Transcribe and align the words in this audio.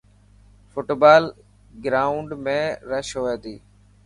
فٽبال 0.71 1.23
گروائنڊ 1.83 2.29
۾ 2.47 2.57
رش 2.89 3.07
هئي 3.23 3.37
تي. 3.43 3.55